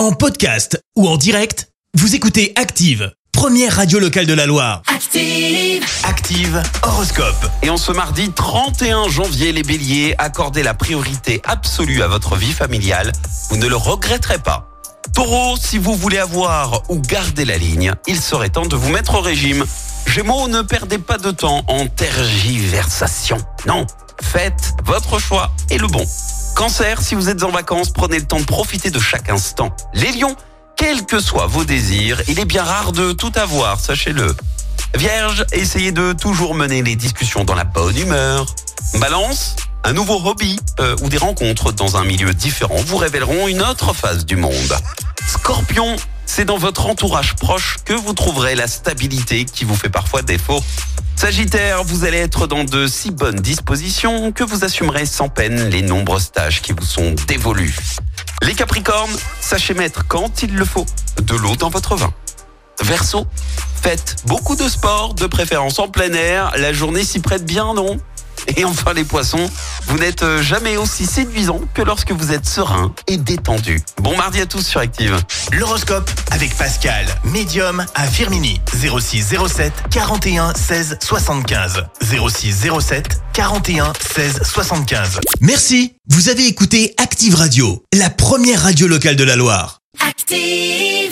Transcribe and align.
En 0.00 0.12
podcast 0.12 0.82
ou 0.96 1.06
en 1.06 1.18
direct, 1.18 1.68
vous 1.92 2.14
écoutez 2.14 2.54
Active, 2.56 3.12
première 3.32 3.76
radio 3.76 3.98
locale 3.98 4.24
de 4.24 4.32
la 4.32 4.46
Loire. 4.46 4.80
Active. 4.86 5.84
Active 6.04 6.62
Horoscope. 6.82 7.46
Et 7.62 7.68
en 7.68 7.76
ce 7.76 7.92
mardi 7.92 8.30
31 8.30 9.10
janvier, 9.10 9.52
les 9.52 9.62
béliers, 9.62 10.14
accordez 10.16 10.62
la 10.62 10.72
priorité 10.72 11.42
absolue 11.44 12.00
à 12.00 12.08
votre 12.08 12.36
vie 12.36 12.54
familiale. 12.54 13.12
Vous 13.50 13.58
ne 13.58 13.66
le 13.66 13.76
regretterez 13.76 14.38
pas. 14.38 14.70
Taureau, 15.12 15.58
si 15.58 15.76
vous 15.76 15.94
voulez 15.94 16.16
avoir 16.16 16.80
ou 16.88 16.98
garder 16.98 17.44
la 17.44 17.58
ligne, 17.58 17.92
il 18.06 18.18
serait 18.18 18.48
temps 18.48 18.64
de 18.64 18.76
vous 18.76 18.88
mettre 18.88 19.16
au 19.16 19.20
régime. 19.20 19.66
Gémeaux, 20.06 20.48
ne 20.48 20.62
perdez 20.62 20.96
pas 20.96 21.18
de 21.18 21.30
temps 21.30 21.62
en 21.68 21.86
tergiversation. 21.88 23.36
Non, 23.66 23.86
faites 24.22 24.72
votre 24.82 25.18
choix 25.18 25.52
et 25.68 25.76
le 25.76 25.88
bon. 25.88 26.06
Cancer, 26.60 27.00
si 27.00 27.14
vous 27.14 27.30
êtes 27.30 27.42
en 27.42 27.50
vacances, 27.50 27.88
prenez 27.88 28.18
le 28.18 28.26
temps 28.26 28.38
de 28.38 28.44
profiter 28.44 28.90
de 28.90 28.98
chaque 28.98 29.30
instant. 29.30 29.74
Les 29.94 30.12
lions, 30.12 30.36
quels 30.76 31.06
que 31.06 31.18
soient 31.18 31.46
vos 31.46 31.64
désirs, 31.64 32.20
il 32.28 32.38
est 32.38 32.44
bien 32.44 32.62
rare 32.62 32.92
de 32.92 33.12
tout 33.12 33.32
avoir, 33.34 33.80
sachez-le. 33.80 34.36
Vierge, 34.94 35.46
essayez 35.52 35.90
de 35.90 36.12
toujours 36.12 36.54
mener 36.54 36.82
les 36.82 36.96
discussions 36.96 37.44
dans 37.44 37.54
la 37.54 37.64
bonne 37.64 37.96
humeur. 37.96 38.44
Balance, 38.96 39.56
un 39.84 39.94
nouveau 39.94 40.20
hobby 40.22 40.60
euh, 40.80 40.96
ou 41.00 41.08
des 41.08 41.16
rencontres 41.16 41.72
dans 41.72 41.96
un 41.96 42.04
milieu 42.04 42.34
différent 42.34 42.76
vous 42.84 42.98
révéleront 42.98 43.48
une 43.48 43.62
autre 43.62 43.94
face 43.94 44.26
du 44.26 44.36
monde. 44.36 44.76
Scorpion, 45.26 45.96
c'est 46.30 46.44
dans 46.44 46.58
votre 46.58 46.86
entourage 46.86 47.34
proche 47.34 47.78
que 47.84 47.92
vous 47.92 48.12
trouverez 48.12 48.54
la 48.54 48.68
stabilité 48.68 49.44
qui 49.44 49.64
vous 49.64 49.74
fait 49.74 49.88
parfois 49.88 50.22
défaut. 50.22 50.62
Sagittaire, 51.16 51.82
vous 51.82 52.04
allez 52.04 52.18
être 52.18 52.46
dans 52.46 52.62
de 52.62 52.86
si 52.86 53.10
bonnes 53.10 53.40
dispositions 53.40 54.30
que 54.30 54.44
vous 54.44 54.64
assumerez 54.64 55.06
sans 55.06 55.28
peine 55.28 55.68
les 55.70 55.82
nombreuses 55.82 56.30
tâches 56.30 56.62
qui 56.62 56.72
vous 56.72 56.86
sont 56.86 57.16
dévolues. 57.26 57.74
Les 58.42 58.54
Capricornes, 58.54 59.10
sachez 59.40 59.74
mettre 59.74 60.06
quand 60.06 60.44
il 60.44 60.54
le 60.54 60.64
faut 60.64 60.86
de 61.20 61.34
l'eau 61.34 61.56
dans 61.56 61.68
votre 61.68 61.96
vin. 61.96 62.14
Verseau, 62.80 63.26
faites 63.82 64.18
beaucoup 64.26 64.54
de 64.54 64.68
sport, 64.68 65.14
de 65.14 65.26
préférence 65.26 65.80
en 65.80 65.88
plein 65.88 66.12
air. 66.12 66.52
La 66.58 66.72
journée 66.72 67.02
s'y 67.02 67.18
prête 67.18 67.44
bien, 67.44 67.74
non? 67.74 67.98
Et 68.56 68.64
enfin 68.64 68.92
les 68.92 69.04
poissons, 69.04 69.50
vous 69.86 69.98
n'êtes 69.98 70.24
jamais 70.40 70.76
aussi 70.76 71.06
séduisant 71.06 71.60
que 71.74 71.82
lorsque 71.82 72.12
vous 72.12 72.32
êtes 72.32 72.46
serein 72.46 72.94
et 73.06 73.16
détendu. 73.16 73.80
Bon 73.98 74.16
mardi 74.16 74.40
à 74.40 74.46
tous 74.46 74.66
sur 74.66 74.80
Active. 74.80 75.16
L'horoscope 75.52 76.10
avec 76.30 76.56
Pascal, 76.56 77.06
médium 77.24 77.84
à 77.94 78.06
Firmini. 78.06 78.60
06 78.72 79.34
07 79.48 79.72
41 79.90 80.54
16 80.54 80.98
75. 81.00 81.84
06 82.02 82.68
07 82.80 83.20
41 83.32 83.92
16 84.14 84.40
75. 84.42 85.20
Merci, 85.40 85.94
vous 86.08 86.28
avez 86.28 86.46
écouté 86.46 86.94
Active 86.98 87.34
Radio, 87.34 87.82
la 87.92 88.10
première 88.10 88.62
radio 88.62 88.86
locale 88.86 89.16
de 89.16 89.24
la 89.24 89.36
Loire. 89.36 89.80
Active. 90.06 91.09